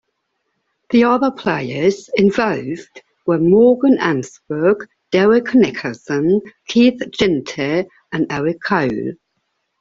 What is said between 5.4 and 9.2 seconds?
Nicholson, Keith Ginter, and Eric Cole.